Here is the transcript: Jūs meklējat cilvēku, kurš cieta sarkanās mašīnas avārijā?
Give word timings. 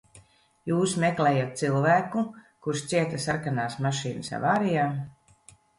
Jūs 0.71 0.95
meklējat 1.03 1.51
cilvēku, 1.61 2.25
kurš 2.67 2.85
cieta 2.95 3.23
sarkanās 3.29 3.81
mašīnas 3.89 4.37
avārijā? 4.41 4.93